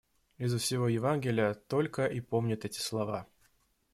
[0.39, 3.27] Изо всего Евангелия только и помнят эти слова.